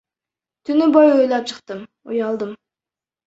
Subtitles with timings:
[0.69, 2.57] Түнү бою ыйлап чыктым, уялдым.